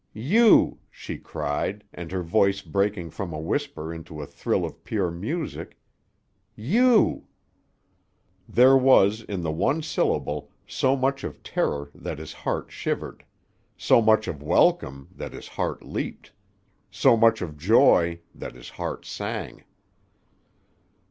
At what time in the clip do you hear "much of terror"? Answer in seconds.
10.95-11.91